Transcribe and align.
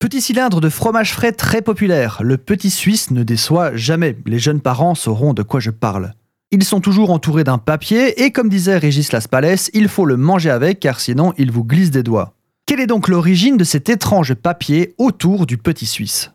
Petit 0.00 0.22
cylindre 0.22 0.62
de 0.62 0.70
fromage 0.70 1.12
frais 1.12 1.30
très 1.30 1.60
populaire, 1.60 2.22
le 2.22 2.38
petit 2.38 2.70
suisse 2.70 3.10
ne 3.10 3.22
déçoit 3.22 3.76
jamais. 3.76 4.16
Les 4.24 4.38
jeunes 4.38 4.62
parents 4.62 4.94
sauront 4.94 5.34
de 5.34 5.42
quoi 5.42 5.60
je 5.60 5.70
parle. 5.70 6.14
Ils 6.50 6.64
sont 6.64 6.80
toujours 6.80 7.10
entourés 7.10 7.44
d'un 7.44 7.58
papier 7.58 8.24
et 8.24 8.30
comme 8.30 8.48
disait 8.48 8.78
Régis 8.78 9.12
Laspalès, 9.12 9.70
il 9.74 9.88
faut 9.88 10.06
le 10.06 10.16
manger 10.16 10.48
avec 10.48 10.80
car 10.80 11.00
sinon 11.00 11.34
il 11.36 11.52
vous 11.52 11.64
glisse 11.64 11.90
des 11.90 12.02
doigts. 12.02 12.32
Quelle 12.64 12.80
est 12.80 12.86
donc 12.86 13.08
l'origine 13.08 13.58
de 13.58 13.64
cet 13.64 13.90
étrange 13.90 14.32
papier 14.32 14.94
autour 14.96 15.44
du 15.44 15.58
petit 15.58 15.84
suisse? 15.84 16.30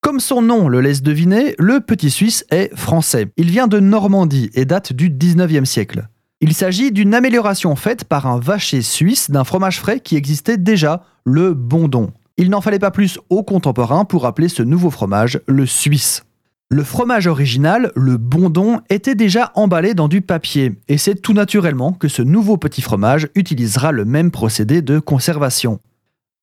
Comme 0.00 0.18
son 0.18 0.42
nom 0.42 0.68
le 0.68 0.80
laisse 0.80 1.02
deviner, 1.02 1.54
le 1.60 1.78
petit 1.78 2.10
Suisse 2.10 2.44
est 2.50 2.74
français. 2.76 3.28
Il 3.36 3.50
vient 3.50 3.68
de 3.68 3.78
Normandie 3.78 4.50
et 4.54 4.64
date 4.64 4.92
du 4.92 5.10
19e 5.10 5.64
siècle. 5.64 6.08
Il 6.40 6.54
s'agit 6.54 6.90
d'une 6.90 7.14
amélioration 7.14 7.76
faite 7.76 8.02
par 8.02 8.26
un 8.26 8.40
vacher 8.40 8.82
suisse 8.82 9.30
d'un 9.30 9.44
fromage 9.44 9.78
frais 9.78 10.00
qui 10.00 10.16
existait 10.16 10.58
déjà, 10.58 11.04
le 11.24 11.54
Bondon. 11.54 12.12
Il 12.38 12.50
n'en 12.50 12.60
fallait 12.60 12.78
pas 12.78 12.90
plus 12.90 13.18
aux 13.30 13.42
contemporains 13.42 14.04
pour 14.04 14.26
appeler 14.26 14.48
ce 14.48 14.62
nouveau 14.62 14.90
fromage 14.90 15.40
le 15.46 15.64
Suisse. 15.64 16.24
Le 16.68 16.82
fromage 16.82 17.28
original, 17.28 17.92
le 17.94 18.16
Bondon, 18.16 18.80
était 18.90 19.14
déjà 19.14 19.52
emballé 19.54 19.94
dans 19.94 20.08
du 20.08 20.20
papier, 20.20 20.74
et 20.88 20.98
c'est 20.98 21.14
tout 21.14 21.32
naturellement 21.32 21.92
que 21.92 22.08
ce 22.08 22.22
nouveau 22.22 22.56
petit 22.56 22.82
fromage 22.82 23.28
utilisera 23.36 23.92
le 23.92 24.04
même 24.04 24.30
procédé 24.30 24.82
de 24.82 24.98
conservation. 24.98 25.78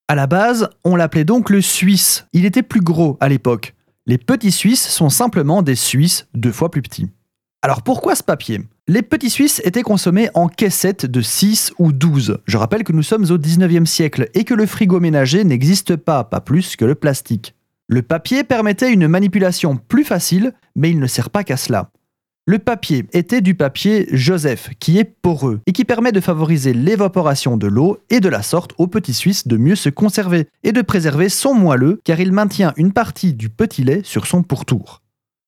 À 0.08 0.16
la 0.16 0.26
base, 0.26 0.70
on 0.84 0.96
l'appelait 0.96 1.26
donc 1.26 1.50
le 1.50 1.62
Suisse. 1.62 2.26
Il 2.34 2.46
était 2.46 2.64
plus 2.64 2.82
gros 2.82 3.18
à 3.20 3.30
l'époque. 3.30 3.76
Les 4.06 4.18
petits 4.18 4.52
Suisses 4.52 4.88
sont 4.88 5.10
simplement 5.10 5.62
des 5.62 5.76
Suisses 5.76 6.28
deux 6.34 6.52
fois 6.52 6.72
plus 6.72 6.82
petits. 6.82 7.10
Alors 7.66 7.82
pourquoi 7.82 8.14
ce 8.14 8.24
papier? 8.24 8.60
Les 8.90 9.02
petits 9.02 9.30
Suisses 9.30 9.62
étaient 9.64 9.84
consommés 9.84 10.30
en 10.34 10.50
caissettes 10.50 11.06
de 11.06 11.22
6 11.22 11.72
ou 11.80 11.94
12. 11.94 12.40
Je 12.46 12.58
rappelle 12.58 12.84
que 12.84 12.92
nous 12.92 13.04
sommes 13.04 13.24
au 13.32 13.38
19e 13.38 13.86
siècle 13.86 14.28
et 14.34 14.44
que 14.44 14.54
le 14.54 14.66
frigo 14.66 15.00
ménager 15.00 15.46
n'existe 15.46 15.96
pas, 15.96 16.26
pas 16.26 16.42
plus 16.42 16.76
que 16.76 16.84
le 16.84 16.94
plastique. 16.94 17.56
Le 17.88 18.02
papier 18.02 18.44
permettait 18.44 18.92
une 18.92 19.08
manipulation 19.08 19.78
plus 19.78 20.04
facile, 20.04 20.52
mais 20.76 20.90
il 20.90 21.00
ne 21.00 21.08
sert 21.08 21.30
pas 21.30 21.46
qu'à 21.46 21.56
cela. 21.56 21.90
Le 22.46 22.60
papier 22.60 23.06
était 23.14 23.40
du 23.40 23.56
papier 23.56 24.10
Joseph, 24.12 24.72
qui 24.82 25.00
est 25.00 25.06
poreux 25.06 25.62
et 25.66 25.72
qui 25.72 25.86
permet 25.86 26.12
de 26.12 26.20
favoriser 26.20 26.74
l'évaporation 26.74 27.56
de 27.56 27.68
l'eau 27.68 27.98
et 28.10 28.20
de 28.20 28.28
la 28.28 28.42
sorte 28.42 28.74
au 28.78 28.88
petit 28.88 29.14
Suisse 29.14 29.48
de 29.48 29.56
mieux 29.56 29.78
se 29.78 29.88
conserver 29.88 30.50
et 30.64 30.74
de 30.74 30.82
préserver 30.82 31.30
son 31.30 31.54
moelleux 31.54 32.02
car 32.04 32.20
il 32.20 32.34
maintient 32.34 32.74
une 32.76 32.92
partie 32.92 33.34
du 33.34 33.48
petit 33.48 33.86
lait 33.86 34.02
sur 34.04 34.28
son 34.28 34.44
pourtour. 34.44 35.03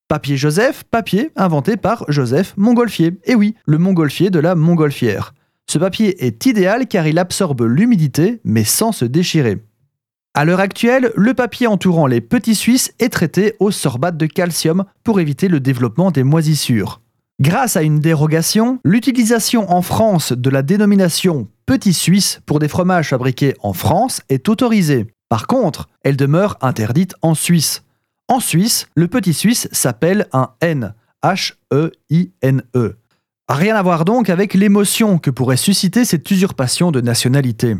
Papier 0.08 0.38
Joseph, 0.38 0.84
papier 0.84 1.32
inventé 1.36 1.78
par 1.78 2.06
Joseph 2.10 2.54
Montgolfier. 2.58 3.18
Et 3.24 3.34
oui, 3.34 3.56
le 3.66 3.80
Montgolfier 3.80 4.30
de 4.30 4.38
la 4.38 4.54
Montgolfière. 4.54 5.34
Ce 5.68 5.80
papier 5.80 6.24
est 6.24 6.46
idéal 6.46 6.88
car 6.88 7.08
il 7.08 7.18
absorbe 7.18 7.62
l'humidité 7.62 8.40
mais 8.44 8.64
sans 8.64 8.92
se 8.92 9.06
déchirer. 9.06 9.64
À 10.36 10.46
l'heure 10.46 10.60
actuelle, 10.60 11.12
le 11.16 11.34
papier 11.34 11.66
entourant 11.66 12.06
les 12.06 12.22
petits 12.22 12.54
Suisses 12.54 12.94
est 13.00 13.10
traité 13.10 13.56
au 13.60 13.72
sorbate 13.72 14.16
de 14.16 14.28
calcium 14.28 14.86
pour 15.04 15.20
éviter 15.20 15.48
le 15.48 15.60
développement 15.60 16.12
des 16.12 16.24
moisissures. 16.24 17.02
Grâce 17.42 17.76
à 17.76 17.82
une 17.82 18.00
dérogation, 18.00 18.80
l'utilisation 18.84 19.72
en 19.72 19.82
France 19.82 20.34
de 20.34 20.50
la 20.52 20.62
dénomination 20.62 21.48
petit 21.66 21.94
suisse 21.94 22.42
pour 22.46 22.60
des 22.60 22.68
fromages 22.68 23.10
fabriqués 23.10 23.56
en 23.62 23.74
France 23.74 24.22
est 24.30 24.50
autorisée. 24.50 25.08
Par 25.30 25.48
contre, 25.48 25.90
elle 26.04 26.16
demeure 26.16 26.58
interdite 26.62 27.16
en 27.24 27.34
Suisse. 27.34 27.85
En 28.28 28.40
Suisse, 28.40 28.88
le 28.96 29.08
petit 29.08 29.34
suisse 29.34 29.68
s'appelle 29.72 30.28
un 30.34 30.50
N, 30.62 30.96
H-E-I-N-E. 31.24 32.64
-E. 32.76 32.96
Rien 33.48 33.76
à 33.76 33.84
voir 33.84 34.06
donc 34.06 34.32
avec 34.32 34.56
l'émotion 34.56 35.20
que 35.20 35.30
pourrait 35.30 35.58
susciter 35.58 36.06
cette 36.06 36.30
usurpation 36.32 36.92
de 36.92 37.02
nationalité. 37.02 37.76